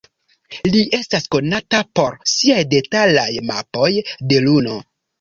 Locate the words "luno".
4.51-4.85